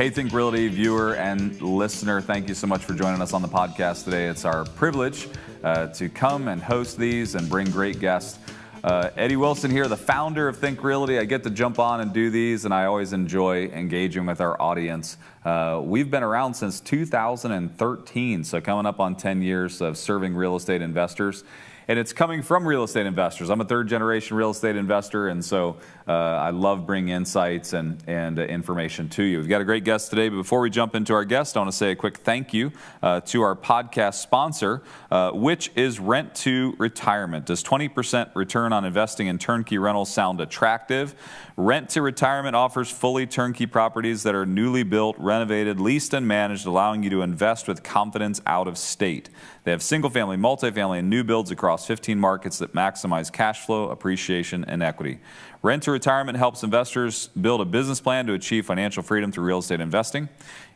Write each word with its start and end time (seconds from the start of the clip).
Hey, 0.00 0.08
Think 0.08 0.32
Realty 0.32 0.66
viewer 0.68 1.14
and 1.16 1.60
listener, 1.60 2.22
thank 2.22 2.48
you 2.48 2.54
so 2.54 2.66
much 2.66 2.82
for 2.82 2.94
joining 2.94 3.20
us 3.20 3.34
on 3.34 3.42
the 3.42 3.48
podcast 3.48 4.04
today. 4.04 4.28
It's 4.28 4.46
our 4.46 4.64
privilege 4.64 5.28
uh, 5.62 5.88
to 5.88 6.08
come 6.08 6.48
and 6.48 6.62
host 6.62 6.96
these 6.96 7.34
and 7.34 7.50
bring 7.50 7.70
great 7.70 8.00
guests. 8.00 8.38
Uh, 8.82 9.10
Eddie 9.18 9.36
Wilson 9.36 9.70
here, 9.70 9.88
the 9.88 9.98
founder 9.98 10.48
of 10.48 10.56
Think 10.56 10.82
Realty. 10.82 11.18
I 11.18 11.26
get 11.26 11.42
to 11.42 11.50
jump 11.50 11.78
on 11.78 12.00
and 12.00 12.14
do 12.14 12.30
these, 12.30 12.64
and 12.64 12.72
I 12.72 12.86
always 12.86 13.12
enjoy 13.12 13.66
engaging 13.66 14.24
with 14.24 14.40
our 14.40 14.58
audience. 14.58 15.18
Uh, 15.44 15.82
we've 15.84 16.10
been 16.10 16.22
around 16.22 16.54
since 16.54 16.80
2013, 16.80 18.42
so 18.44 18.58
coming 18.58 18.86
up 18.86 19.00
on 19.00 19.16
10 19.16 19.42
years 19.42 19.82
of 19.82 19.98
serving 19.98 20.34
real 20.34 20.56
estate 20.56 20.80
investors 20.80 21.44
and 21.88 21.98
it's 21.98 22.12
coming 22.12 22.42
from 22.42 22.66
real 22.66 22.84
estate 22.84 23.06
investors. 23.06 23.50
I'm 23.50 23.60
a 23.60 23.64
third 23.64 23.88
generation 23.88 24.36
real 24.36 24.50
estate 24.50 24.76
investor, 24.76 25.28
and 25.28 25.44
so 25.44 25.76
uh, 26.06 26.12
I 26.12 26.50
love 26.50 26.86
bringing 26.86 27.14
insights 27.14 27.72
and, 27.72 28.02
and 28.06 28.38
uh, 28.38 28.42
information 28.42 29.08
to 29.10 29.22
you. 29.22 29.38
We've 29.38 29.48
got 29.48 29.60
a 29.60 29.64
great 29.64 29.84
guest 29.84 30.10
today, 30.10 30.28
but 30.28 30.36
before 30.36 30.60
we 30.60 30.70
jump 30.70 30.94
into 30.94 31.14
our 31.14 31.24
guest, 31.24 31.56
I 31.56 31.60
want 31.60 31.70
to 31.70 31.76
say 31.76 31.92
a 31.92 31.96
quick 31.96 32.18
thank 32.18 32.52
you 32.52 32.72
uh, 33.02 33.20
to 33.20 33.42
our 33.42 33.54
podcast 33.54 34.14
sponsor, 34.14 34.82
uh, 35.10 35.30
which 35.30 35.70
is 35.76 36.00
Rent 36.00 36.34
to 36.36 36.74
Retirement. 36.78 37.46
Does 37.46 37.62
20% 37.62 38.34
return 38.34 38.72
on 38.72 38.84
investing 38.84 39.28
in 39.28 39.38
turnkey 39.38 39.78
rentals 39.78 40.12
sound 40.12 40.40
attractive? 40.40 41.14
Rent 41.56 41.90
to 41.90 42.02
Retirement 42.02 42.56
offers 42.56 42.90
fully 42.90 43.26
turnkey 43.26 43.66
properties 43.66 44.22
that 44.22 44.34
are 44.34 44.46
newly 44.46 44.82
built, 44.82 45.16
renovated, 45.18 45.78
leased, 45.78 46.14
and 46.14 46.26
managed, 46.26 46.66
allowing 46.66 47.02
you 47.02 47.10
to 47.10 47.22
invest 47.22 47.68
with 47.68 47.82
confidence 47.82 48.40
out 48.46 48.66
of 48.66 48.78
state. 48.78 49.28
They 49.70 49.72
have 49.72 49.84
single 49.84 50.10
family, 50.10 50.36
multifamily, 50.36 50.98
and 50.98 51.08
new 51.08 51.22
builds 51.22 51.52
across 51.52 51.86
15 51.86 52.18
markets 52.18 52.58
that 52.58 52.72
maximize 52.72 53.30
cash 53.30 53.64
flow, 53.64 53.88
appreciation, 53.90 54.64
and 54.64 54.82
equity. 54.82 55.20
Rent 55.62 55.84
to 55.84 55.92
Retirement 55.92 56.36
helps 56.36 56.64
investors 56.64 57.28
build 57.40 57.60
a 57.60 57.64
business 57.64 58.00
plan 58.00 58.26
to 58.26 58.32
achieve 58.32 58.66
financial 58.66 59.04
freedom 59.04 59.30
through 59.30 59.44
real 59.44 59.60
estate 59.60 59.80
investing. 59.80 60.28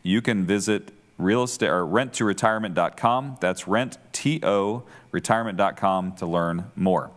You 0.04 0.22
can 0.22 0.46
visit 0.46 0.92
real 1.18 1.42
estate 1.42 1.70
or 1.70 1.84
renttoretirement.com. 1.84 3.38
That's 3.40 3.66
rent 3.66 3.98
t 4.12 4.38
o 4.44 4.84
retirement.com 5.10 6.12
to 6.12 6.26
learn 6.26 6.70
more. 6.76 7.10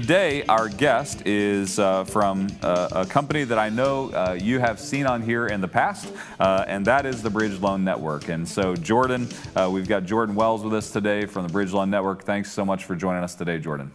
Today, 0.00 0.44
our 0.44 0.68
guest 0.68 1.26
is 1.26 1.80
uh, 1.80 2.04
from 2.04 2.46
uh, 2.62 2.88
a 2.92 3.04
company 3.04 3.42
that 3.42 3.58
I 3.58 3.68
know 3.68 4.12
uh, 4.12 4.38
you 4.40 4.60
have 4.60 4.78
seen 4.78 5.06
on 5.06 5.22
here 5.22 5.48
in 5.48 5.60
the 5.60 5.66
past, 5.66 6.12
uh, 6.38 6.64
and 6.68 6.86
that 6.86 7.04
is 7.04 7.20
the 7.20 7.30
Bridge 7.30 7.58
Loan 7.58 7.82
Network. 7.82 8.28
And 8.28 8.48
so, 8.48 8.76
Jordan, 8.76 9.28
uh, 9.56 9.68
we've 9.68 9.88
got 9.88 10.04
Jordan 10.04 10.36
Wells 10.36 10.62
with 10.62 10.72
us 10.72 10.92
today 10.92 11.26
from 11.26 11.48
the 11.48 11.52
Bridge 11.52 11.72
Loan 11.72 11.90
Network. 11.90 12.22
Thanks 12.22 12.52
so 12.52 12.64
much 12.64 12.84
for 12.84 12.94
joining 12.94 13.24
us 13.24 13.34
today, 13.34 13.58
Jordan. 13.58 13.90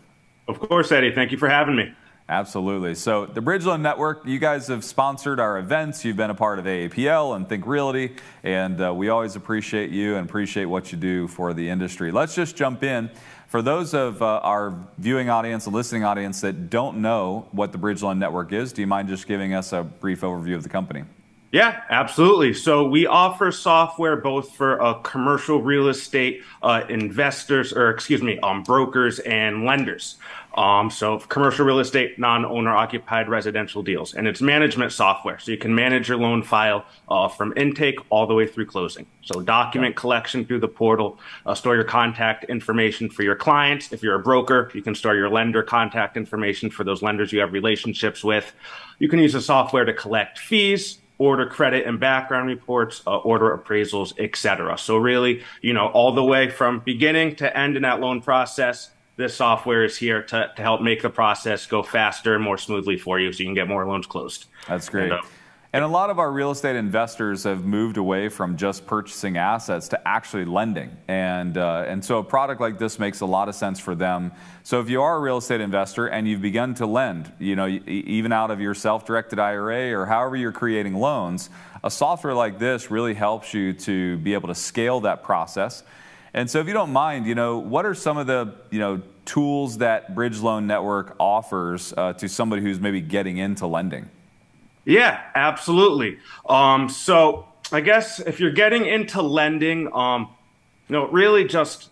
Of 0.49 0.59
course, 0.59 0.91
Eddie. 0.91 1.13
Thank 1.15 1.31
you 1.31 1.37
for 1.37 1.47
having 1.47 1.77
me. 1.77 1.93
Absolutely. 2.29 2.95
So, 2.95 3.25
the 3.25 3.41
Bridge 3.41 3.65
Loan 3.65 3.81
Network, 3.81 4.25
you 4.25 4.39
guys 4.39 4.67
have 4.67 4.85
sponsored 4.85 5.41
our 5.41 5.57
events. 5.57 6.05
You've 6.05 6.15
been 6.15 6.29
a 6.29 6.35
part 6.35 6.57
of 6.57 6.65
AAPL 6.65 7.35
and 7.35 7.47
Think 7.47 7.67
Realty, 7.67 8.15
and 8.43 8.79
uh, 8.81 8.93
we 8.93 9.09
always 9.09 9.35
appreciate 9.35 9.89
you 9.89 10.15
and 10.15 10.27
appreciate 10.27 10.65
what 10.65 10.91
you 10.93 10.97
do 10.97 11.27
for 11.27 11.53
the 11.53 11.69
industry. 11.69 12.11
Let's 12.11 12.33
just 12.33 12.55
jump 12.55 12.81
in. 12.81 13.09
For 13.49 13.61
those 13.61 13.93
of 13.93 14.21
uh, 14.21 14.39
our 14.41 14.73
viewing 14.97 15.29
audience 15.29 15.67
and 15.67 15.75
listening 15.75 16.05
audience 16.05 16.41
that 16.41 16.69
don't 16.69 17.01
know 17.01 17.47
what 17.51 17.73
the 17.73 17.77
Bridge 17.77 18.01
Loan 18.01 18.19
Network 18.19 18.53
is, 18.53 18.71
do 18.71 18.81
you 18.81 18.87
mind 18.87 19.09
just 19.09 19.27
giving 19.27 19.53
us 19.53 19.73
a 19.73 19.83
brief 19.83 20.21
overview 20.21 20.55
of 20.55 20.63
the 20.63 20.69
company? 20.69 21.03
Yeah, 21.53 21.83
absolutely. 21.91 22.55
So 22.55 22.87
we 22.87 23.05
offer 23.05 23.51
software 23.51 24.15
both 24.15 24.55
for 24.55 24.81
uh, 24.81 24.95
commercial 24.95 25.61
real 25.61 25.89
estate 25.89 26.41
uh, 26.63 26.81
investors, 26.89 27.71
or 27.73 27.91
excuse 27.91 28.23
me, 28.23 28.39
um, 28.39 28.63
brokers 28.63 29.19
and 29.19 29.63
lenders. 29.63 30.15
Um, 30.53 30.91
so 30.91 31.17
commercial 31.17 31.65
real 31.65 31.79
estate, 31.79 32.19
non-owner 32.19 32.69
occupied 32.69 33.27
residential 33.27 33.81
deals, 33.81 34.13
and 34.13 34.27
it's 34.27 34.41
management 34.41 34.91
software. 34.91 35.39
So 35.39 35.51
you 35.51 35.57
can 35.57 35.73
manage 35.73 36.09
your 36.09 36.17
loan 36.17 36.43
file 36.43 36.85
uh, 37.09 37.27
from 37.27 37.53
intake 37.57 37.97
all 38.09 38.27
the 38.27 38.35
way 38.35 38.45
through 38.45 38.67
closing. 38.67 39.07
So 39.23 39.41
document 39.41 39.95
collection 39.95 40.45
through 40.45 40.59
the 40.59 40.67
portal, 40.67 41.19
uh, 41.45 41.55
store 41.55 41.75
your 41.75 41.83
contact 41.83 42.45
information 42.45 43.09
for 43.09 43.23
your 43.23 43.35
clients. 43.35 43.91
If 43.91 44.03
you're 44.03 44.15
a 44.15 44.21
broker, 44.21 44.69
you 44.75 44.83
can 44.83 44.93
store 44.93 45.15
your 45.15 45.29
lender 45.29 45.63
contact 45.63 46.17
information 46.17 46.69
for 46.69 46.83
those 46.83 47.01
lenders 47.01 47.31
you 47.31 47.39
have 47.39 47.51
relationships 47.51 48.23
with. 48.23 48.53
You 48.99 49.09
can 49.09 49.19
use 49.19 49.33
the 49.33 49.41
software 49.41 49.85
to 49.85 49.93
collect 49.93 50.37
fees, 50.37 50.99
order 51.17 51.47
credit 51.47 51.87
and 51.87 51.99
background 51.99 52.47
reports, 52.47 53.01
uh, 53.07 53.17
order 53.17 53.57
appraisals, 53.57 54.13
etc. 54.19 54.77
So 54.77 54.97
really, 54.97 55.43
you 55.61 55.73
know, 55.73 55.87
all 55.87 56.11
the 56.13 56.23
way 56.23 56.49
from 56.49 56.79
beginning 56.79 57.37
to 57.37 57.57
end 57.57 57.75
in 57.75 57.83
that 57.83 57.99
loan 57.99 58.21
process, 58.21 58.91
this 59.15 59.35
software 59.35 59.83
is 59.83 59.97
here 59.97 60.23
to, 60.23 60.51
to 60.55 60.61
help 60.61 60.81
make 60.81 61.01
the 61.01 61.09
process 61.09 61.65
go 61.65 61.83
faster 61.83 62.35
and 62.35 62.43
more 62.43 62.57
smoothly 62.57 62.97
for 62.97 63.19
you 63.19 63.31
so 63.31 63.39
you 63.39 63.47
can 63.47 63.53
get 63.53 63.67
more 63.67 63.85
loans 63.85 64.07
closed. 64.07 64.45
That's 64.67 64.89
great. 64.89 65.11
And, 65.11 65.13
uh, 65.13 65.21
and 65.75 65.83
a 65.83 65.87
lot 65.87 66.11
of 66.11 66.19
our 66.19 66.31
real 66.31 66.51
estate 66.51 66.75
investors 66.75 67.45
have 67.45 67.65
moved 67.65 67.97
away 67.97 68.29
from 68.29 68.57
just 68.57 68.85
purchasing 68.85 69.37
assets 69.37 69.87
to 69.87 70.07
actually 70.07 70.45
lending. 70.45 70.95
And, 71.07 71.57
uh, 71.57 71.85
and 71.87 72.05
so 72.05 72.19
a 72.19 72.23
product 72.23 72.61
like 72.61 72.77
this 72.77 72.99
makes 72.99 73.21
a 73.21 73.25
lot 73.25 73.49
of 73.49 73.55
sense 73.55 73.79
for 73.79 73.95
them. 73.95 74.31
So 74.61 74.79
if 74.81 74.89
you 74.89 75.01
are 75.01 75.15
a 75.15 75.19
real 75.19 75.37
estate 75.37 75.61
investor 75.61 76.05
and 76.05 76.27
you've 76.27 76.43
begun 76.43 76.75
to 76.75 76.85
lend, 76.85 77.31
you 77.39 77.55
know, 77.55 77.65
even 77.67 78.31
out 78.31 78.51
of 78.51 78.61
your 78.61 78.75
self-directed 78.75 79.39
IRA 79.39 79.99
or 79.99 80.05
however 80.05 80.35
you're 80.35 80.51
creating 80.51 80.93
loans, 80.93 81.49
a 81.83 81.89
software 81.89 82.35
like 82.35 82.59
this 82.59 82.91
really 82.91 83.15
helps 83.15 83.51
you 83.51 83.73
to 83.73 84.17
be 84.17 84.35
able 84.35 84.49
to 84.49 84.55
scale 84.55 84.99
that 85.01 85.23
process 85.23 85.81
and 86.33 86.49
so 86.49 86.59
if 86.59 86.67
you 86.67 86.73
don't 86.73 86.91
mind, 86.91 87.25
you 87.25 87.35
know, 87.35 87.57
what 87.57 87.85
are 87.85 87.93
some 87.93 88.17
of 88.17 88.27
the, 88.27 88.55
you 88.71 88.79
know, 88.79 89.01
tools 89.25 89.77
that 89.77 90.15
Bridge 90.15 90.39
Loan 90.39 90.67
Network 90.67 91.15
offers 91.19 91.93
uh, 91.95 92.13
to 92.13 92.27
somebody 92.27 92.61
who's 92.61 92.79
maybe 92.79 93.01
getting 93.01 93.37
into 93.37 93.67
lending? 93.67 94.09
Yeah, 94.85 95.21
absolutely. 95.35 96.19
Um, 96.47 96.89
so 96.89 97.47
I 97.71 97.81
guess 97.81 98.19
if 98.19 98.39
you're 98.39 98.51
getting 98.51 98.85
into 98.85 99.21
lending, 99.21 99.93
um, 99.93 100.29
you 100.89 100.93
know, 100.93 101.07
really 101.07 101.45
just 101.45 101.89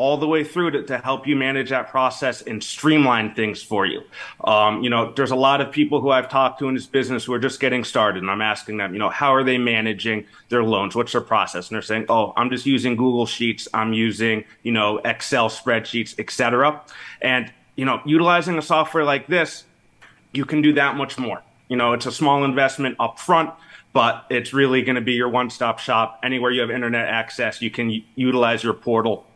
all 0.00 0.16
the 0.16 0.26
way 0.26 0.42
through 0.42 0.70
to, 0.70 0.82
to 0.82 0.96
help 0.96 1.26
you 1.26 1.36
manage 1.36 1.68
that 1.68 1.90
process 1.90 2.40
and 2.40 2.64
streamline 2.64 3.34
things 3.34 3.62
for 3.62 3.84
you. 3.84 4.00
Um, 4.44 4.82
you 4.82 4.88
know, 4.88 5.12
there's 5.12 5.30
a 5.30 5.36
lot 5.36 5.60
of 5.60 5.70
people 5.70 6.00
who 6.00 6.08
I've 6.08 6.30
talked 6.30 6.58
to 6.60 6.68
in 6.68 6.74
this 6.74 6.86
business 6.86 7.26
who 7.26 7.34
are 7.34 7.38
just 7.38 7.60
getting 7.60 7.84
started, 7.84 8.22
and 8.22 8.30
I'm 8.30 8.40
asking 8.40 8.78
them, 8.78 8.94
you 8.94 8.98
know, 8.98 9.10
how 9.10 9.34
are 9.34 9.44
they 9.44 9.58
managing 9.58 10.24
their 10.48 10.64
loans? 10.64 10.96
What's 10.96 11.12
their 11.12 11.20
process? 11.20 11.68
And 11.68 11.74
they're 11.74 11.82
saying, 11.82 12.06
oh, 12.08 12.32
I'm 12.34 12.48
just 12.48 12.64
using 12.64 12.96
Google 12.96 13.26
Sheets, 13.26 13.68
I'm 13.74 13.92
using, 13.92 14.44
you 14.62 14.72
know, 14.72 15.02
Excel 15.04 15.50
spreadsheets, 15.50 16.18
etc. 16.18 16.80
And 17.20 17.52
you 17.76 17.84
know, 17.84 18.00
utilizing 18.06 18.56
a 18.56 18.62
software 18.62 19.04
like 19.04 19.26
this, 19.26 19.64
you 20.32 20.46
can 20.46 20.62
do 20.62 20.72
that 20.74 20.96
much 20.96 21.18
more. 21.18 21.42
You 21.68 21.76
know, 21.76 21.92
it's 21.92 22.06
a 22.06 22.12
small 22.12 22.44
investment 22.44 22.96
up 22.98 23.18
front 23.18 23.50
but 23.92 24.24
it's 24.30 24.52
really 24.52 24.82
going 24.82 24.94
to 24.94 25.00
be 25.00 25.14
your 25.14 25.28
one-stop 25.28 25.80
shop. 25.80 26.20
Anywhere 26.22 26.52
you 26.52 26.60
have 26.60 26.70
internet 26.70 27.08
access, 27.08 27.60
you 27.60 27.70
can 27.70 28.04
utilize 28.14 28.62
your 28.62 28.72
portal 28.72 29.26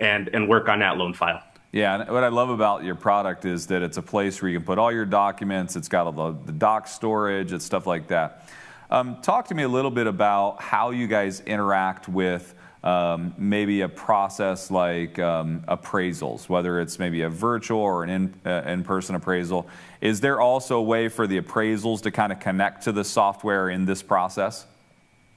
and, 0.00 0.28
and 0.32 0.48
work 0.48 0.68
on 0.68 0.80
that 0.80 0.96
loan 0.96 1.14
file. 1.14 1.42
Yeah, 1.72 2.00
and 2.00 2.10
what 2.10 2.24
I 2.24 2.28
love 2.28 2.50
about 2.50 2.82
your 2.82 2.96
product 2.96 3.44
is 3.44 3.68
that 3.68 3.82
it's 3.82 3.96
a 3.96 4.02
place 4.02 4.42
where 4.42 4.50
you 4.50 4.58
can 4.58 4.66
put 4.66 4.78
all 4.78 4.90
your 4.90 5.04
documents. 5.04 5.76
It's 5.76 5.88
got 5.88 6.06
all 6.06 6.32
the, 6.32 6.46
the 6.46 6.52
doc 6.52 6.88
storage, 6.88 7.52
it's 7.52 7.64
stuff 7.64 7.86
like 7.86 8.08
that. 8.08 8.48
Um, 8.90 9.20
talk 9.22 9.46
to 9.48 9.54
me 9.54 9.62
a 9.62 9.68
little 9.68 9.92
bit 9.92 10.08
about 10.08 10.60
how 10.60 10.90
you 10.90 11.06
guys 11.06 11.40
interact 11.46 12.08
with 12.08 12.54
um, 12.82 13.34
maybe 13.38 13.82
a 13.82 13.88
process 13.88 14.70
like 14.70 15.18
um, 15.18 15.62
appraisals, 15.68 16.48
whether 16.48 16.80
it's 16.80 16.98
maybe 16.98 17.22
a 17.22 17.28
virtual 17.28 17.78
or 17.78 18.02
an 18.02 18.10
in, 18.10 18.34
uh, 18.44 18.62
in-person 18.66 19.14
appraisal. 19.14 19.68
Is 20.00 20.20
there 20.20 20.40
also 20.40 20.78
a 20.78 20.82
way 20.82 21.08
for 21.08 21.26
the 21.26 21.40
appraisals 21.40 22.00
to 22.02 22.10
kind 22.10 22.32
of 22.32 22.40
connect 22.40 22.82
to 22.84 22.92
the 22.92 23.04
software 23.04 23.68
in 23.70 23.84
this 23.84 24.02
process? 24.02 24.66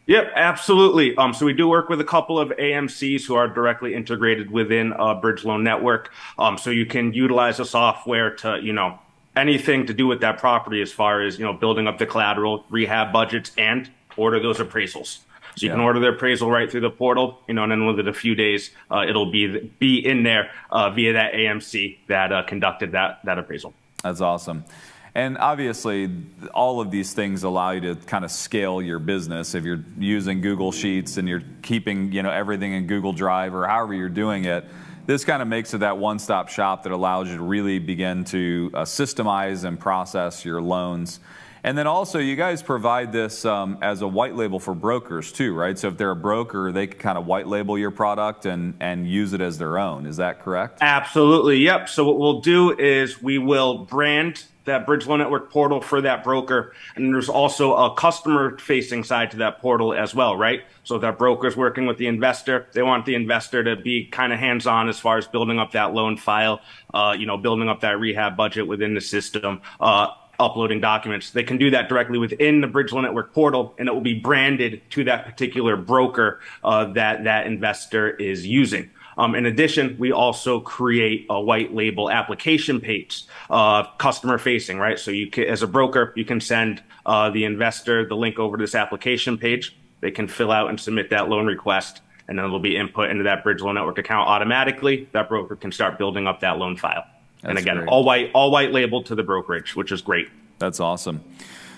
Yep, 0.06 0.34
absolutely. 0.36 1.16
Um, 1.16 1.34
so 1.34 1.46
we 1.46 1.54
do 1.54 1.68
work 1.68 1.88
with 1.88 2.02
a 2.02 2.06
couple 2.06 2.38
of 2.38 2.50
AMCs 2.50 3.26
who 3.26 3.36
are 3.36 3.48
directly 3.48 3.94
integrated 3.94 4.52
within 4.52 4.94
a 4.94 5.16
Bridge 5.16 5.46
Loan 5.46 5.64
Network. 5.64 6.12
Um, 6.38 6.58
so 6.58 6.72
you 6.72 6.86
can 6.86 7.14
utilize 7.14 7.58
the 7.58 7.66
software 7.66 8.36
to, 8.38 8.60
you 8.62 8.74
know, 8.74 9.00
anything 9.36 9.86
to 9.88 9.94
do 9.94 10.06
with 10.06 10.20
that 10.22 10.40
property 10.40 10.82
as 10.82 10.92
far 10.92 11.22
as, 11.22 11.40
you 11.40 11.46
know, 11.46 11.54
building 11.54 11.88
up 11.88 12.00
the 12.00 12.06
collateral, 12.06 12.66
rehab 12.70 13.14
budgets, 13.14 13.52
and 13.58 13.90
order 14.18 14.42
those 14.42 14.58
appraisals. 14.58 15.20
So 15.56 15.66
you 15.66 15.68
yeah. 15.68 15.76
can 15.76 15.82
order 15.82 16.00
the 16.00 16.10
appraisal 16.10 16.50
right 16.50 16.70
through 16.70 16.82
the 16.82 16.90
portal, 16.90 17.40
you 17.48 17.54
know, 17.54 17.64
and 17.64 17.72
then 17.72 17.86
within 17.86 18.08
a 18.08 18.14
few 18.14 18.34
days, 18.34 18.72
uh, 18.92 19.06
it'll 19.08 19.32
be 19.32 19.72
be 19.80 20.00
in 20.00 20.24
there 20.24 20.50
uh, 20.72 20.90
via 20.90 21.14
that 21.14 21.34
AMC 21.34 21.98
that 22.08 22.34
uh, 22.34 22.44
conducted 22.44 22.94
that 22.94 23.20
that 23.24 23.38
appraisal. 23.38 23.74
That's 24.04 24.20
awesome. 24.20 24.66
And 25.16 25.38
obviously, 25.38 26.10
all 26.56 26.82
of 26.82 26.90
these 26.90 27.14
things 27.14 27.44
allow 27.44 27.72
you 27.72 27.82
to 27.82 27.96
kind 27.96 28.26
of 28.26 28.32
scale 28.32 28.82
your 28.82 28.98
business. 28.98 29.54
If 29.54 29.64
you're 29.64 29.84
using 30.00 30.42
Google 30.42 30.72
Sheets 30.72 31.18
and 31.18 31.30
you're 31.30 31.44
keeping 31.62 32.12
you 32.12 32.24
know 32.24 32.32
everything 32.32 32.74
in 32.74 32.88
Google 32.88 33.14
Drive 33.14 33.54
or 33.54 33.68
however 33.68 33.94
you're 33.94 34.10
doing 34.10 34.46
it, 34.46 34.66
this 35.06 35.24
kind 35.24 35.42
of 35.42 35.48
makes 35.48 35.74
it 35.74 35.80
that 35.80 35.98
one-stop 35.98 36.50
shop 36.50 36.84
that 36.84 36.92
allows 36.92 37.30
you 37.30 37.38
to 37.38 37.44
really 37.44 37.78
begin 37.78 38.24
to 38.26 38.72
uh, 38.74 38.82
systemize 38.84 39.66
and 39.66 39.80
process 39.80 40.46
your 40.46 40.62
loans. 40.62 41.20
And 41.64 41.78
then 41.78 41.88
also, 41.88 42.20
you 42.20 42.36
guys 42.36 42.62
provide 42.62 43.14
this 43.14 43.46
um, 43.46 43.78
as 43.82 44.02
a 44.02 44.08
white 44.08 44.36
label 44.36 44.60
for 44.60 44.76
brokers 44.76 45.32
too, 45.32 45.56
right? 45.56 45.80
So 45.80 45.88
if 45.88 45.98
they're 45.98 46.12
a 46.12 46.16
broker, 46.16 46.72
they 46.74 46.88
can 46.88 47.00
kind 47.00 47.18
of 47.18 47.26
white 47.26 47.48
label 47.48 47.78
your 47.78 47.92
product 47.92 48.46
and, 48.46 48.74
and 48.82 49.08
use 49.08 49.32
it 49.32 49.40
as 49.40 49.58
their 49.58 49.78
own. 49.78 50.06
Is 50.06 50.18
that 50.18 50.42
correct? 50.42 50.80
Absolutely. 50.82 51.60
Yep. 51.60 51.88
So 51.88 52.04
what 52.06 52.20
we'll 52.20 52.42
do 52.42 52.78
is 52.78 53.22
we 53.22 53.38
will 53.38 53.86
brand 53.86 54.44
that 54.66 54.86
bridge 54.86 55.06
loan 55.08 55.20
network 55.20 55.52
portal 55.52 55.82
for 55.82 56.02
that 56.02 56.24
broker. 56.24 56.74
And 56.96 57.14
there's 57.14 57.30
also 57.30 57.76
a 57.76 57.94
customer 57.96 58.58
facing 58.58 59.04
side 59.04 59.32
to 59.32 59.38
that 59.38 59.62
portal 59.62 59.94
as 59.94 60.16
well, 60.16 60.38
right? 60.38 60.64
So 60.84 60.98
that 61.00 61.18
broker 61.18 61.48
is 61.48 61.58
working 61.58 61.86
with 61.86 61.98
the 61.98 62.08
investor. 62.08 62.68
They 62.74 62.82
want 62.82 63.06
the 63.06 63.16
investor 63.16 63.64
to 63.64 63.76
be 63.76 64.06
kind 64.06 64.32
of 64.32 64.40
hands 64.40 64.68
on 64.68 64.90
as 64.90 65.00
far 65.00 65.18
as 65.18 65.28
building 65.28 65.60
up 65.60 65.72
that 65.72 65.94
loan 65.94 66.18
file, 66.18 66.62
uh, 66.94 67.16
you 67.18 67.26
know, 67.26 67.38
building 67.38 67.70
up 67.70 67.82
that 67.82 68.00
rehab 68.00 68.38
budget 68.38 68.68
within 68.68 68.94
the 68.94 69.02
system. 69.02 69.62
Uh, 69.80 70.08
uploading 70.44 70.82
documents. 70.82 71.32
They 71.32 71.44
can 71.44 71.58
do 71.58 71.72
that 71.72 71.90
directly 71.90 72.20
within 72.20 72.62
the 72.62 72.68
BridgeLoan 72.68 73.04
Network 73.04 73.34
portal, 73.34 73.74
and 73.78 73.88
it 73.88 73.94
will 73.94 74.02
be 74.02 74.20
branded 74.20 74.82
to 74.92 75.04
that 75.06 75.26
particular 75.26 75.76
broker 75.78 76.40
uh, 76.64 76.86
that 76.94 77.24
that 77.24 77.48
investor 77.48 78.12
is 78.12 78.46
using. 78.46 78.90
Um, 79.18 79.36
in 79.36 79.46
addition, 79.46 79.96
we 80.00 80.12
also 80.12 80.60
create 80.60 81.28
a 81.30 81.40
white 81.40 81.74
label 81.74 82.10
application 82.10 82.82
page, 82.82 83.26
uh, 83.50 83.84
customer 83.98 84.38
facing, 84.38 84.78
right? 84.80 84.98
So 84.98 85.12
you 85.12 85.30
can, 85.30 85.46
as 85.46 85.62
a 85.62 85.68
broker, 85.68 86.14
you 86.16 86.26
can 86.26 86.42
send 86.42 86.82
uh, 87.06 87.30
the 87.30 87.46
investor 87.46 88.08
the 88.08 88.16
link 88.16 88.40
over 88.40 88.58
to 88.58 88.64
this 88.64 88.76
application 88.76 89.38
page. 89.38 89.78
They 90.02 90.12
can 90.12 90.28
fill 90.28 90.52
out 90.52 90.70
and 90.70 90.80
submit 90.80 91.10
that 91.12 91.30
loan 91.30 91.46
request, 91.46 92.02
and 92.28 92.38
then 92.38 92.46
it'll 92.46 92.60
be 92.60 92.76
input 92.76 93.10
into 93.10 93.24
that 93.24 93.44
Bridge 93.44 93.62
Loan 93.62 93.76
Network 93.76 93.98
account 94.00 94.28
automatically. 94.28 95.08
That 95.12 95.30
broker 95.30 95.56
can 95.56 95.72
start 95.72 95.98
building 95.98 96.28
up 96.28 96.40
that 96.42 96.58
loan 96.58 96.76
file. 96.76 97.06
That's 97.44 97.52
and 97.52 97.60
again, 97.60 97.78
great. 97.78 97.90
all 97.90 98.04
white, 98.04 98.32
all 98.34 98.52
white 98.52 98.72
labeled 98.72 99.06
to 99.08 99.16
the 99.16 99.24
brokerage, 99.24 99.76
which 99.76 99.92
is 99.92 100.02
great. 100.02 100.30
That's 100.60 100.80
awesome. 100.80 101.24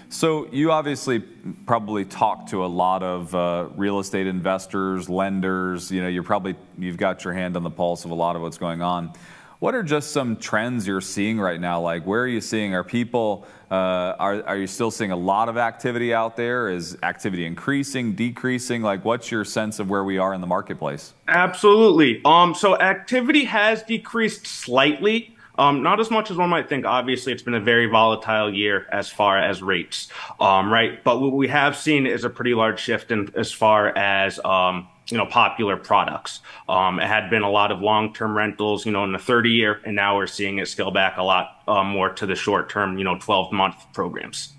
So 0.09 0.47
you 0.51 0.71
obviously 0.71 1.19
probably 1.19 2.05
talk 2.05 2.47
to 2.51 2.63
a 2.63 2.67
lot 2.67 3.01
of 3.01 3.33
uh, 3.33 3.67
real 3.75 3.99
estate 3.99 4.27
investors, 4.27 5.09
lenders. 5.09 5.91
You 5.91 6.03
know, 6.03 6.07
you're 6.07 6.23
probably 6.23 6.55
you've 6.77 6.97
got 6.97 7.23
your 7.23 7.33
hand 7.33 7.57
on 7.57 7.63
the 7.63 7.71
pulse 7.71 8.05
of 8.05 8.11
a 8.11 8.15
lot 8.15 8.35
of 8.35 8.41
what's 8.41 8.57
going 8.57 8.81
on. 8.81 9.11
What 9.59 9.73
are 9.73 9.83
just 9.83 10.11
some 10.11 10.37
trends 10.37 10.85
you're 10.85 11.01
seeing 11.01 11.39
right 11.39 11.59
now? 11.59 11.81
Like, 11.81 12.05
where 12.05 12.21
are 12.21 12.27
you 12.27 12.41
seeing? 12.41 12.75
Are 12.75 12.83
people 12.83 13.47
uh, 13.71 14.13
are 14.19 14.43
are 14.43 14.57
you 14.57 14.67
still 14.67 14.91
seeing 14.91 15.11
a 15.11 15.15
lot 15.15 15.49
of 15.49 15.57
activity 15.57 16.13
out 16.13 16.37
there? 16.37 16.69
Is 16.69 16.97
activity 17.01 17.45
increasing, 17.45 18.13
decreasing? 18.13 18.83
Like, 18.83 19.03
what's 19.03 19.31
your 19.31 19.43
sense 19.43 19.79
of 19.79 19.89
where 19.89 20.03
we 20.03 20.19
are 20.19 20.35
in 20.35 20.41
the 20.41 20.47
marketplace? 20.47 21.13
Absolutely. 21.27 22.21
Um, 22.25 22.53
so 22.53 22.77
activity 22.77 23.45
has 23.45 23.81
decreased 23.81 24.45
slightly. 24.45 25.34
Um, 25.57 25.83
not 25.83 25.99
as 25.99 26.11
much 26.11 26.31
as 26.31 26.37
one 26.37 26.49
might 26.49 26.67
think. 26.67 26.85
Obviously, 26.85 27.31
it's 27.31 27.43
been 27.43 27.53
a 27.53 27.61
very 27.61 27.87
volatile 27.87 28.53
year 28.53 28.87
as 28.91 29.09
far 29.09 29.37
as 29.37 29.61
rates, 29.61 30.09
um, 30.39 30.71
right? 30.71 31.03
But 31.03 31.21
what 31.21 31.33
we 31.33 31.47
have 31.47 31.77
seen 31.77 32.05
is 32.05 32.23
a 32.23 32.29
pretty 32.29 32.53
large 32.53 32.79
shift 32.79 33.11
in 33.11 33.31
as 33.35 33.51
far 33.51 33.97
as 33.97 34.39
um, 34.43 34.87
you 35.07 35.17
know 35.17 35.25
popular 35.25 35.77
products. 35.77 36.41
Um, 36.67 36.99
it 36.99 37.07
had 37.07 37.29
been 37.29 37.43
a 37.43 37.49
lot 37.49 37.71
of 37.71 37.81
long-term 37.81 38.35
rentals, 38.35 38.85
you 38.85 38.91
know, 38.91 39.03
in 39.03 39.11
the 39.11 39.17
30-year, 39.17 39.81
and 39.85 39.95
now 39.95 40.17
we're 40.17 40.27
seeing 40.27 40.59
it 40.59 40.67
scale 40.67 40.91
back 40.91 41.17
a 41.17 41.23
lot 41.23 41.61
uh, 41.67 41.83
more 41.83 42.09
to 42.09 42.25
the 42.25 42.35
short-term, 42.35 42.97
you 42.97 43.03
know, 43.03 43.15
12-month 43.15 43.75
programs. 43.93 44.53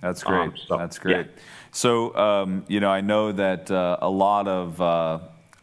That's 0.00 0.22
great. 0.22 0.40
Um, 0.40 0.54
so, 0.66 0.76
That's 0.76 0.98
great. 0.98 1.26
Yeah. 1.26 1.42
So, 1.72 2.16
um, 2.16 2.64
you 2.68 2.80
know, 2.80 2.90
I 2.90 3.00
know 3.00 3.32
that 3.32 3.70
uh, 3.70 3.98
a 4.00 4.08
lot 4.08 4.48
of 4.48 4.80
uh, 4.80 5.18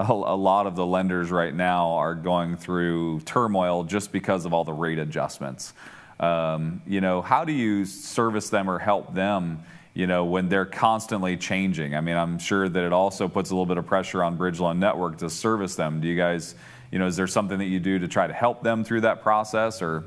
a, 0.09 0.35
lot 0.35 0.67
of 0.67 0.75
the 0.75 0.85
lenders 0.85 1.31
right 1.31 1.53
now 1.53 1.91
are 1.94 2.15
going 2.15 2.57
through 2.57 3.21
turmoil 3.21 3.83
just 3.83 4.11
because 4.11 4.45
of 4.45 4.53
all 4.53 4.63
the 4.63 4.73
rate 4.73 5.00
adjustments. 5.00 5.73
Um, 6.19 6.81
you 6.85 7.01
know, 7.01 7.21
how 7.21 7.45
do 7.45 7.51
you 7.51 7.85
service 7.85 8.50
them 8.50 8.69
or 8.69 8.79
help 8.79 9.13
them? 9.13 9.63
You 9.94 10.07
know, 10.07 10.25
when 10.25 10.50
they're 10.50 10.65
constantly 10.65 11.38
changing. 11.38 11.95
I 11.95 12.01
mean, 12.01 12.17
I'm 12.17 12.39
sure 12.39 12.67
that 12.67 12.83
it 12.83 12.94
also 12.94 13.27
puts 13.27 13.51
a 13.51 13.53
little 13.53 13.65
bit 13.65 13.77
of 13.77 13.85
pressure 13.85 14.23
on 14.23 14.38
Bridge 14.38 14.59
Loan 14.59 14.79
Network 14.79 15.19
to 15.19 15.29
service 15.29 15.75
them. 15.75 16.01
Do 16.01 16.07
you 16.07 16.17
guys, 16.17 16.55
you 16.91 16.97
know, 16.97 17.05
is 17.05 17.15
there 17.15 17.27
something 17.27 17.59
that 17.59 17.65
you 17.65 17.79
do 17.79 18.00
to 18.00 18.07
try 18.07 18.25
to 18.25 18.33
help 18.33 18.63
them 18.63 18.83
through 18.83 19.01
that 19.01 19.21
process, 19.21 19.81
or? 19.81 20.05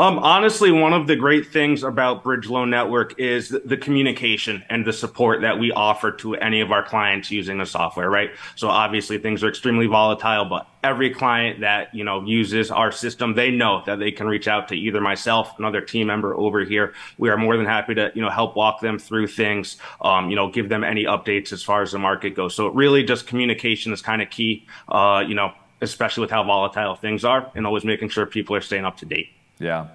Um, 0.00 0.18
honestly, 0.20 0.72
one 0.72 0.94
of 0.94 1.06
the 1.06 1.14
great 1.14 1.48
things 1.48 1.82
about 1.82 2.24
Bridge 2.24 2.48
Loan 2.48 2.70
Network 2.70 3.20
is 3.20 3.50
the 3.50 3.76
communication 3.76 4.64
and 4.70 4.86
the 4.86 4.94
support 4.94 5.42
that 5.42 5.58
we 5.58 5.72
offer 5.72 6.10
to 6.10 6.34
any 6.36 6.62
of 6.62 6.72
our 6.72 6.82
clients 6.82 7.30
using 7.30 7.58
the 7.58 7.66
software, 7.66 8.08
right? 8.08 8.30
So 8.56 8.68
obviously 8.68 9.18
things 9.18 9.44
are 9.44 9.50
extremely 9.50 9.86
volatile, 9.86 10.46
but 10.46 10.66
every 10.82 11.10
client 11.10 11.60
that, 11.60 11.94
you 11.94 12.02
know, 12.02 12.24
uses 12.24 12.70
our 12.70 12.90
system, 12.90 13.34
they 13.34 13.50
know 13.50 13.82
that 13.84 13.98
they 13.98 14.10
can 14.10 14.26
reach 14.26 14.48
out 14.48 14.68
to 14.68 14.74
either 14.74 15.02
myself, 15.02 15.52
another 15.58 15.82
team 15.82 16.06
member 16.06 16.34
over 16.34 16.64
here. 16.64 16.94
We 17.18 17.28
are 17.28 17.36
more 17.36 17.58
than 17.58 17.66
happy 17.66 17.94
to, 17.96 18.10
you 18.14 18.22
know, 18.22 18.30
help 18.30 18.56
walk 18.56 18.80
them 18.80 18.98
through 18.98 19.26
things, 19.26 19.76
um, 20.00 20.30
you 20.30 20.36
know, 20.36 20.50
give 20.50 20.70
them 20.70 20.82
any 20.82 21.04
updates 21.04 21.52
as 21.52 21.62
far 21.62 21.82
as 21.82 21.92
the 21.92 21.98
market 21.98 22.30
goes. 22.30 22.54
So 22.54 22.68
really 22.68 23.04
just 23.04 23.26
communication 23.26 23.92
is 23.92 24.00
kind 24.00 24.22
of 24.22 24.30
key, 24.30 24.66
uh, 24.88 25.22
you 25.28 25.34
know, 25.34 25.52
especially 25.82 26.22
with 26.22 26.30
how 26.30 26.42
volatile 26.42 26.94
things 26.94 27.22
are 27.22 27.52
and 27.54 27.66
always 27.66 27.84
making 27.84 28.08
sure 28.08 28.24
people 28.24 28.56
are 28.56 28.62
staying 28.62 28.86
up 28.86 28.96
to 28.96 29.04
date. 29.04 29.28
Yeah. 29.60 29.88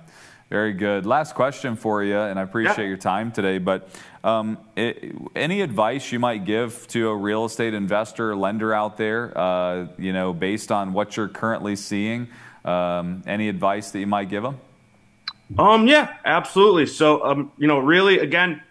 Very 0.50 0.74
good. 0.74 1.08
Last 1.08 1.34
question 1.34 1.76
for 1.76 2.04
you, 2.04 2.18
and 2.18 2.38
I 2.38 2.44
appreciate 2.44 2.78
yeah. 2.78 2.90
your 2.90 2.98
time 2.98 3.32
today. 3.32 3.58
But 3.58 3.90
um, 4.24 4.60
it, 4.76 5.16
any 5.36 5.62
advice 5.62 6.12
you 6.12 6.20
might 6.20 6.46
give 6.46 6.88
to 6.90 7.10
a 7.10 7.16
real 7.16 7.46
estate 7.46 7.74
investor, 7.74 8.36
lender 8.36 8.72
out 8.72 8.96
there, 8.96 9.36
uh, 9.36 9.88
you 9.98 10.14
know, 10.14 10.34
based 10.34 10.72
on 10.72 10.94
what 10.94 11.18
you're 11.18 11.28
currently 11.28 11.76
seeing? 11.76 12.28
Um, 12.64 13.24
any 13.26 13.50
advice 13.50 13.90
that 13.92 14.00
you 14.00 14.08
might 14.08 14.30
give 14.30 14.44
them? 14.44 14.60
Um, 15.58 15.88
yeah, 15.88 16.16
absolutely. 16.26 16.86
So, 16.86 17.24
um, 17.26 17.52
you 17.58 17.68
know, 17.68 17.80
really, 17.80 18.20
again, 18.20 18.62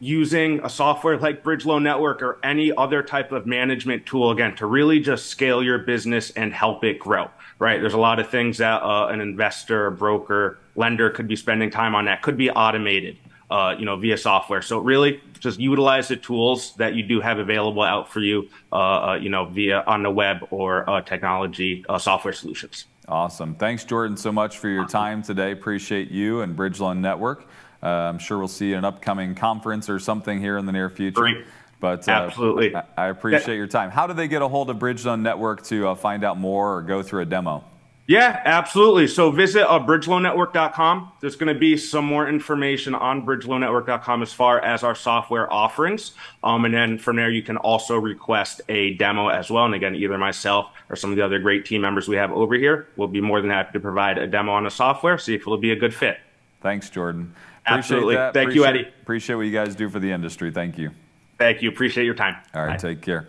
using 0.00 0.60
a 0.64 0.68
software 0.68 1.18
like 1.18 1.42
Bridge 1.42 1.66
Loan 1.66 1.82
Network 1.82 2.22
or 2.22 2.38
any 2.42 2.72
other 2.76 3.02
type 3.02 3.32
of 3.32 3.46
management 3.46 4.06
tool, 4.06 4.30
again, 4.30 4.54
to 4.56 4.66
really 4.66 5.00
just 5.00 5.26
scale 5.26 5.62
your 5.62 5.78
business 5.78 6.30
and 6.30 6.52
help 6.52 6.84
it 6.84 6.98
grow, 6.98 7.30
right? 7.58 7.80
There's 7.80 7.94
a 7.94 7.98
lot 7.98 8.18
of 8.18 8.28
things 8.28 8.58
that 8.58 8.82
uh, 8.82 9.08
an 9.08 9.20
investor, 9.20 9.90
broker, 9.90 10.58
lender 10.76 11.10
could 11.10 11.26
be 11.26 11.36
spending 11.36 11.70
time 11.70 11.94
on 11.94 12.04
that 12.04 12.22
could 12.22 12.36
be 12.36 12.50
automated, 12.50 13.16
uh, 13.50 13.74
you 13.78 13.84
know, 13.84 13.96
via 13.96 14.16
software. 14.16 14.62
So 14.62 14.78
really 14.78 15.20
just 15.40 15.58
utilize 15.58 16.08
the 16.08 16.16
tools 16.16 16.74
that 16.76 16.94
you 16.94 17.02
do 17.02 17.20
have 17.20 17.38
available 17.38 17.82
out 17.82 18.12
for 18.12 18.20
you, 18.20 18.48
uh, 18.72 18.76
uh 18.76 19.18
you 19.20 19.30
know, 19.30 19.46
via 19.46 19.82
on 19.86 20.02
the 20.02 20.10
web 20.10 20.46
or 20.50 20.88
uh, 20.88 21.00
technology 21.00 21.84
uh, 21.88 21.98
software 21.98 22.34
solutions. 22.34 22.86
Awesome. 23.08 23.54
Thanks, 23.54 23.84
Jordan, 23.84 24.18
so 24.18 24.30
much 24.30 24.58
for 24.58 24.68
your 24.68 24.86
time 24.86 25.22
today. 25.22 25.52
Appreciate 25.52 26.10
you 26.10 26.42
and 26.42 26.54
Bridge 26.54 26.78
Loan 26.78 27.00
Network. 27.00 27.46
Uh, 27.82 27.86
I'm 27.86 28.18
sure 28.18 28.38
we'll 28.38 28.48
see 28.48 28.72
an 28.72 28.84
upcoming 28.84 29.34
conference 29.34 29.88
or 29.88 29.98
something 29.98 30.40
here 30.40 30.58
in 30.58 30.66
the 30.66 30.72
near 30.72 30.90
future. 30.90 31.20
Great. 31.20 31.44
But 31.80 32.08
uh, 32.08 32.12
absolutely, 32.12 32.74
I, 32.74 32.84
I 32.96 33.06
appreciate 33.06 33.56
your 33.56 33.68
time. 33.68 33.90
How 33.90 34.06
do 34.06 34.14
they 34.14 34.26
get 34.26 34.42
a 34.42 34.48
hold 34.48 34.68
of 34.68 34.78
BridgeLoan 34.78 35.20
Network 35.20 35.62
to 35.64 35.88
uh, 35.88 35.94
find 35.94 36.24
out 36.24 36.38
more 36.38 36.76
or 36.76 36.82
go 36.82 37.02
through 37.02 37.22
a 37.22 37.26
demo? 37.26 37.64
Yeah, 38.08 38.40
absolutely. 38.46 39.06
So 39.06 39.30
visit 39.30 39.70
uh, 39.70 39.78
bridgeloannetwork.com. 39.80 41.12
There's 41.20 41.36
going 41.36 41.52
to 41.52 41.60
be 41.60 41.76
some 41.76 42.06
more 42.06 42.26
information 42.26 42.94
on 42.94 43.26
bridgeloannetwork.com 43.26 44.22
as 44.22 44.32
far 44.32 44.64
as 44.64 44.82
our 44.82 44.94
software 44.94 45.52
offerings. 45.52 46.12
Um, 46.42 46.64
and 46.64 46.72
then 46.72 46.96
from 46.96 47.16
there, 47.16 47.28
you 47.28 47.42
can 47.42 47.58
also 47.58 47.98
request 47.98 48.62
a 48.70 48.94
demo 48.94 49.28
as 49.28 49.50
well. 49.50 49.66
And 49.66 49.74
again, 49.74 49.94
either 49.94 50.16
myself 50.16 50.70
or 50.88 50.96
some 50.96 51.10
of 51.10 51.16
the 51.16 51.22
other 51.22 51.38
great 51.38 51.66
team 51.66 51.82
members 51.82 52.08
we 52.08 52.16
have 52.16 52.32
over 52.32 52.54
here 52.54 52.88
will 52.96 53.08
be 53.08 53.20
more 53.20 53.42
than 53.42 53.50
happy 53.50 53.74
to 53.74 53.80
provide 53.80 54.16
a 54.16 54.26
demo 54.26 54.52
on 54.52 54.64
the 54.64 54.70
software, 54.70 55.18
see 55.18 55.34
if 55.34 55.42
it'll 55.42 55.58
be 55.58 55.72
a 55.72 55.76
good 55.76 55.94
fit. 55.94 56.18
Thanks, 56.62 56.88
Jordan. 56.88 57.34
Appreciate 57.68 57.96
Absolutely. 57.96 58.14
That. 58.14 58.34
Thank 58.34 58.50
appreciate, 58.50 58.62
you, 58.62 58.80
Eddie. 58.80 58.88
Appreciate 59.02 59.36
what 59.36 59.42
you 59.42 59.52
guys 59.52 59.74
do 59.74 59.90
for 59.90 59.98
the 59.98 60.10
industry. 60.10 60.50
Thank 60.50 60.78
you. 60.78 60.90
Thank 61.38 61.62
you. 61.62 61.68
Appreciate 61.68 62.04
your 62.04 62.14
time. 62.14 62.36
All 62.54 62.64
right. 62.64 62.70
Bye. 62.70 62.94
Take 62.94 63.02
care. 63.02 63.28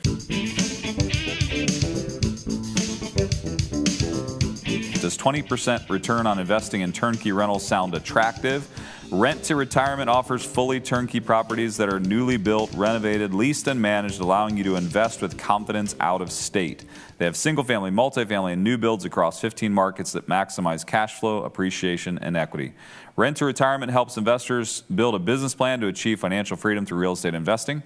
Does 5.01 5.17
20% 5.17 5.89
return 5.89 6.25
on 6.27 6.39
investing 6.39 6.81
in 6.81 6.91
turnkey 6.93 7.31
rentals 7.31 7.67
sound 7.67 7.95
attractive? 7.95 8.67
Rent 9.11 9.43
to 9.45 9.55
Retirement 9.55 10.07
offers 10.07 10.45
fully 10.45 10.79
turnkey 10.79 11.19
properties 11.19 11.77
that 11.77 11.91
are 11.91 11.99
newly 11.99 12.37
built, 12.37 12.71
renovated, 12.75 13.33
leased, 13.33 13.67
and 13.67 13.81
managed, 13.81 14.19
allowing 14.19 14.55
you 14.55 14.63
to 14.65 14.75
invest 14.75 15.19
with 15.19 15.35
confidence 15.35 15.95
out 15.99 16.21
of 16.21 16.31
state. 16.31 16.85
They 17.17 17.25
have 17.25 17.35
single 17.35 17.63
family, 17.63 17.89
multifamily, 17.89 18.53
and 18.53 18.63
new 18.63 18.77
builds 18.77 19.05
across 19.05 19.41
15 19.41 19.73
markets 19.73 20.11
that 20.11 20.27
maximize 20.27 20.85
cash 20.85 21.19
flow, 21.19 21.41
appreciation, 21.41 22.19
and 22.19 22.37
equity. 22.37 22.73
Rent 23.15 23.37
to 23.37 23.45
Retirement 23.45 23.91
helps 23.91 24.15
investors 24.15 24.81
build 24.81 25.15
a 25.15 25.19
business 25.19 25.55
plan 25.55 25.79
to 25.79 25.87
achieve 25.87 26.19
financial 26.19 26.55
freedom 26.55 26.85
through 26.85 26.99
real 26.99 27.13
estate 27.13 27.33
investing. 27.33 27.81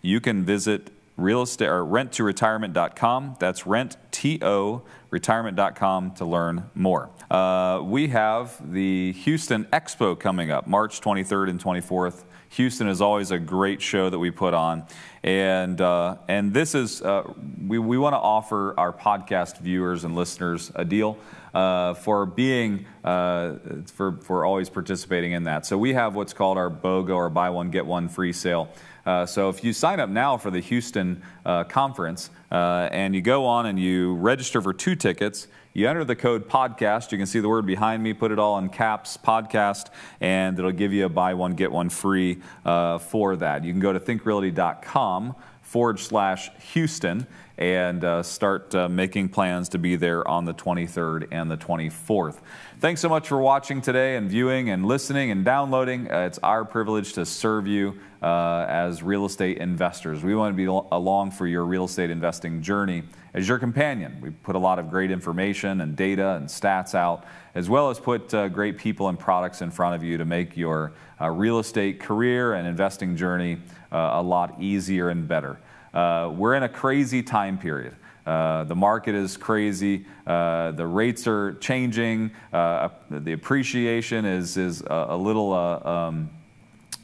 You 0.00 0.20
can 0.20 0.44
visit 0.44 0.90
real 1.16 1.42
estate 1.42 1.66
or 1.66 1.84
renttoretirement.com. 1.84 3.36
That's 3.40 3.66
rent 3.66 3.96
T 4.18 4.40
O 4.42 4.82
retirement.com 5.10 6.10
to 6.16 6.24
learn 6.24 6.68
more. 6.74 7.08
Uh, 7.30 7.80
we 7.84 8.08
have 8.08 8.72
the 8.72 9.12
Houston 9.12 9.64
Expo 9.66 10.18
coming 10.18 10.50
up 10.50 10.66
March 10.66 11.00
23rd 11.00 11.50
and 11.50 11.62
24th. 11.62 12.24
Houston 12.50 12.88
is 12.88 13.00
always 13.00 13.30
a 13.30 13.38
great 13.38 13.80
show 13.80 14.10
that 14.10 14.18
we 14.18 14.32
put 14.32 14.54
on, 14.54 14.84
and 15.22 15.80
uh, 15.80 16.16
and 16.26 16.52
this 16.52 16.74
is 16.74 17.00
uh, 17.00 17.22
we 17.64 17.78
we 17.78 17.96
want 17.96 18.14
to 18.14 18.18
offer 18.18 18.74
our 18.76 18.92
podcast 18.92 19.58
viewers 19.58 20.02
and 20.02 20.16
listeners 20.16 20.72
a 20.74 20.84
deal. 20.84 21.16
Uh, 21.54 21.94
for 21.94 22.26
being 22.26 22.84
uh, 23.04 23.54
for 23.86 24.18
for 24.22 24.44
always 24.44 24.68
participating 24.68 25.32
in 25.32 25.44
that. 25.44 25.64
So 25.64 25.78
we 25.78 25.94
have 25.94 26.14
what's 26.14 26.34
called 26.34 26.58
our 26.58 26.70
BOGO 26.70 27.16
or 27.16 27.30
buy 27.30 27.48
one 27.50 27.70
get 27.70 27.86
one 27.86 28.08
free 28.08 28.34
sale. 28.34 28.68
Uh, 29.06 29.24
so 29.24 29.48
if 29.48 29.64
you 29.64 29.72
sign 29.72 29.98
up 29.98 30.10
now 30.10 30.36
for 30.36 30.50
the 30.50 30.60
Houston 30.60 31.22
uh, 31.46 31.64
conference 31.64 32.28
and 32.50 33.14
you 33.14 33.22
go 33.22 33.46
on 33.46 33.64
and 33.64 33.78
you 33.78 34.07
register 34.14 34.60
for 34.60 34.72
two 34.72 34.94
tickets, 34.94 35.48
you 35.74 35.88
enter 35.88 36.04
the 36.04 36.16
code 36.16 36.48
podcast. 36.48 37.12
You 37.12 37.18
can 37.18 37.26
see 37.26 37.40
the 37.40 37.48
word 37.48 37.66
behind 37.66 38.02
me. 38.02 38.12
Put 38.12 38.32
it 38.32 38.38
all 38.38 38.58
in 38.58 38.68
caps, 38.68 39.16
podcast, 39.16 39.90
and 40.20 40.58
it'll 40.58 40.72
give 40.72 40.92
you 40.92 41.04
a 41.06 41.08
buy 41.08 41.34
one 41.34 41.54
get 41.54 41.70
one 41.70 41.88
free 41.88 42.38
uh, 42.64 42.98
for 42.98 43.36
that. 43.36 43.64
You 43.64 43.72
can 43.72 43.80
go 43.80 43.92
to 43.92 44.00
thinkrealty.com 44.00 45.36
forward 45.62 46.00
slash 46.00 46.50
Houston 46.72 47.26
and 47.58 48.04
uh, 48.04 48.22
start 48.22 48.74
uh, 48.74 48.88
making 48.88 49.28
plans 49.28 49.68
to 49.68 49.78
be 49.78 49.96
there 49.96 50.26
on 50.26 50.44
the 50.44 50.54
23rd 50.54 51.28
and 51.30 51.50
the 51.50 51.56
24th. 51.56 52.38
Thanks 52.80 53.00
so 53.00 53.08
much 53.08 53.28
for 53.28 53.38
watching 53.38 53.80
today 53.80 54.16
and 54.16 54.30
viewing 54.30 54.70
and 54.70 54.86
listening 54.86 55.30
and 55.30 55.44
downloading. 55.44 56.10
Uh, 56.10 56.20
it's 56.20 56.38
our 56.38 56.64
privilege 56.64 57.12
to 57.14 57.26
serve 57.26 57.66
you 57.66 57.98
uh, 58.22 58.64
as 58.68 59.02
real 59.02 59.26
estate 59.26 59.58
investors. 59.58 60.22
We 60.22 60.34
want 60.34 60.52
to 60.52 60.56
be 60.56 60.66
along 60.66 61.32
for 61.32 61.46
your 61.46 61.64
real 61.64 61.84
estate 61.84 62.10
investing 62.10 62.62
journey 62.62 63.02
as 63.38 63.48
your 63.48 63.58
companion. 63.58 64.18
We 64.20 64.30
put 64.30 64.56
a 64.56 64.58
lot 64.58 64.78
of 64.78 64.90
great 64.90 65.10
information 65.10 65.80
and 65.80 65.94
data 65.94 66.36
and 66.36 66.48
stats 66.48 66.94
out, 66.94 67.24
as 67.54 67.70
well 67.70 67.88
as 67.88 68.00
put 68.00 68.34
uh, 68.34 68.48
great 68.48 68.78
people 68.78 69.08
and 69.08 69.18
products 69.18 69.62
in 69.62 69.70
front 69.70 69.94
of 69.94 70.02
you 70.02 70.18
to 70.18 70.24
make 70.24 70.56
your 70.56 70.92
uh, 71.20 71.30
real 71.30 71.58
estate 71.60 72.00
career 72.00 72.54
and 72.54 72.66
investing 72.66 73.16
journey 73.16 73.58
a 73.90 74.22
lot 74.22 74.60
easier 74.60 75.08
and 75.08 75.26
better. 75.26 75.58
Uh, 75.94 76.32
we're 76.34 76.54
in 76.54 76.64
a 76.64 76.68
crazy 76.68 77.22
time 77.22 77.58
period. 77.58 77.94
Uh, 78.26 78.64
the 78.64 78.74
market 78.74 79.14
is 79.14 79.36
crazy. 79.38 80.04
Uh, 80.26 80.72
the 80.72 80.86
rates 80.86 81.26
are 81.26 81.54
changing. 81.54 82.30
Uh, 82.52 82.90
the 83.08 83.32
appreciation 83.32 84.26
is, 84.26 84.56
is 84.58 84.82
a, 84.82 85.06
a 85.10 85.16
little 85.16 85.54
uh, 85.54 85.88
um, 85.88 86.30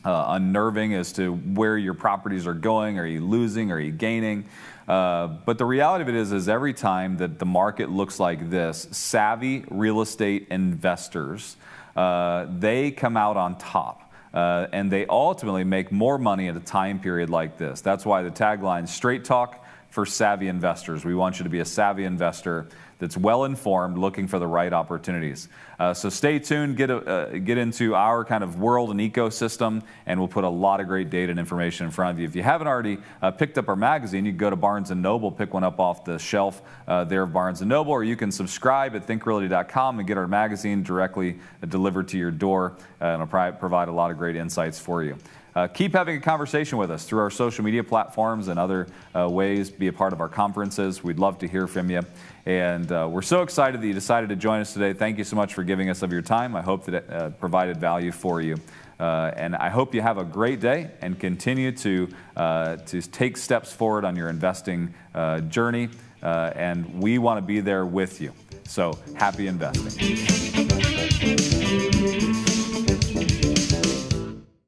uh, 0.05 0.26
unnerving 0.29 0.95
as 0.95 1.12
to 1.14 1.33
where 1.33 1.79
your 1.79 1.95
properties 1.95 2.47
are 2.47 2.55
going. 2.55 2.99
Are 2.99 3.07
you 3.07 3.25
losing? 3.25 3.73
Are 3.73 3.81
you 3.81 3.93
gaining? 3.93 4.45
But 4.87 5.59
the 5.59 5.64
reality 5.64 6.03
of 6.03 6.09
it 6.09 6.14
is, 6.14 6.33
is 6.33 6.49
every 6.49 6.75
time 6.75 7.17
that 7.19 7.38
the 7.38 7.47
market 7.47 7.91
looks 7.91 8.21
like 8.21 8.50
this, 8.50 8.88
savvy 8.91 9.64
real 9.71 10.00
estate 10.00 10.49
investors, 10.50 11.57
they 11.95 12.95
come 12.97 13.17
out 13.17 13.37
on 13.37 13.57
top. 13.59 14.00
Uh, 14.33 14.67
and 14.73 14.91
they 14.91 15.07
ultimately 15.07 15.62
make 15.62 15.93
more 15.93 16.19
money 16.19 16.49
at 16.49 16.57
a 16.57 16.61
time 16.61 16.99
period 16.99 17.31
like 17.31 17.57
this. 17.57 17.81
That's 17.81 18.05
why 18.05 18.23
the 18.23 18.33
tagline 18.33 18.88
Straight 18.88 19.25
Talk 19.25 19.64
for 19.91 20.05
Savvy 20.05 20.49
Investors. 20.49 21.05
We 21.05 21.14
want 21.14 21.38
you 21.38 21.45
to 21.45 21.49
be 21.49 21.61
a 21.61 21.64
savvy 21.64 22.03
investor 22.03 22.67
that's 22.99 23.17
well 23.17 23.45
informed, 23.45 23.99
looking 23.99 24.27
for 24.27 24.39
the 24.39 24.47
right 24.47 24.73
opportunities. 24.73 25.49
Uh, 25.79 25.93
so 25.93 26.09
stay 26.09 26.39
tuned, 26.39 26.77
get, 26.77 26.91
a, 26.91 26.99
uh, 26.99 27.39
get 27.39 27.59
into 27.59 27.95
our 27.95 28.25
kind 28.25 28.45
of 28.45 28.61
world 28.61 28.91
and 28.91 29.01
ecosystem, 29.01 29.83
and 30.07 30.19
we'll 30.19 30.29
put 30.29 30.45
a 30.45 30.49
lot 30.49 30.81
of 30.81 30.87
great 30.87 31.11
data 31.11 31.31
and 31.31 31.39
information 31.39 31.87
in 31.87 31.93
front 31.93 32.13
of 32.13 32.21
you. 32.21 32.27
If 32.27 32.37
you 32.37 32.43
haven't 32.43 32.69
already 32.69 32.99
uh, 33.23 33.31
picked 33.31 33.59
up 33.59 33.69
our 33.69 33.77
magazine, 33.77 34.25
you 34.25 34.33
can 34.33 34.39
go 34.39 34.51
to 34.51 34.57
Barnes 34.57 34.91
& 34.91 34.95
Noble, 34.95 35.31
pick 35.31 35.55
one 35.55 35.65
up 35.65 35.81
off 35.81 36.05
the 36.05 36.19
shelf 36.19 36.63
uh, 36.87 37.05
there 37.05 37.23
of 37.23 37.33
Barnes 37.33 37.61
& 37.63 37.63
Noble, 37.63 37.93
or 37.93 38.05
you 38.05 38.17
can 38.17 38.31
subscribe 38.31 38.95
at 38.95 39.07
thinkrealty.com 39.07 39.99
and 39.99 40.09
get 40.09 40.17
our 40.17 40.29
magazine 40.29 40.83
directly 40.83 41.39
delivered 41.69 42.09
to 42.09 42.19
your 42.19 42.31
door, 42.31 42.77
uh, 43.01 43.05
and 43.07 43.23
it'll 43.23 43.53
provide 43.53 43.89
a 43.89 43.93
lot 43.93 44.11
of 44.11 44.19
great 44.19 44.37
insights 44.37 44.79
for 44.79 45.03
you. 45.03 45.17
Uh, 45.54 45.68
keep 45.68 45.92
having 45.92 46.16
a 46.16 46.20
conversation 46.20 46.78
with 46.78 46.90
us 46.90 47.04
through 47.04 47.20
our 47.20 47.30
social 47.30 47.64
media 47.64 47.84
platforms 47.84 48.49
and 48.49 48.58
other 48.58 48.88
uh, 49.14 49.28
ways. 49.28 49.70
Be 49.70 49.87
a 49.87 49.92
part 49.92 50.12
of 50.12 50.20
our 50.20 50.28
conferences. 50.28 51.04
We'd 51.04 51.18
love 51.18 51.38
to 51.38 51.49
hear 51.49 51.66
from 51.66 51.90
you. 51.90 52.02
And 52.44 52.90
uh, 52.90 53.08
we're 53.11 53.23
so 53.23 53.42
excited 53.42 53.80
that 53.80 53.87
you 53.87 53.94
decided 53.94 54.30
to 54.30 54.37
join 54.37 54.61
us 54.61 54.73
today. 54.73 54.92
Thank 54.92 55.18
you 55.18 55.25
so 55.25 55.37
much 55.37 55.54
for 55.54 55.62
giving 55.62 55.90
us 55.90 56.02
of 56.02 56.12
your 56.12 56.23
time. 56.23 56.56
I 56.56 56.62
hope 56.62 56.84
that 56.87 56.94
it 56.94 57.11
uh, 57.11 57.30
provided 57.30 57.76
value 57.76 58.11
for 58.11 58.40
you. 58.40 58.56
Uh, 58.99 59.30
and 59.37 59.54
I 59.56 59.68
hope 59.70 59.94
you 59.94 60.02
have 60.02 60.18
a 60.18 60.25
great 60.25 60.61
day 60.61 60.90
and 61.00 61.18
continue 61.18 61.73
to, 61.73 62.08
uh, 62.37 62.76
to 62.76 63.00
take 63.02 63.37
steps 63.37 63.73
forward 63.73 64.04
on 64.04 64.16
your 64.16 64.28
investing 64.28 64.94
journey. 65.49 65.88
and 66.23 67.00
we 67.00 67.18
want 67.18 67.38
to 67.38 67.42
be 67.42 67.61
there 67.61 67.87
with 67.87 68.20
you. 68.20 68.32
So 68.66 68.99
happy 69.16 69.46
investing. 69.46 70.94